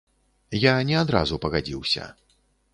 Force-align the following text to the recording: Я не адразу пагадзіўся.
Я 0.61 0.73
не 0.91 0.97
адразу 1.03 1.41
пагадзіўся. 1.45 2.11